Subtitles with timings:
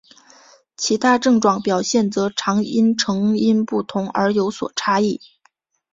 [0.77, 5.21] 其他症状表现则常因成因不同而有所差异。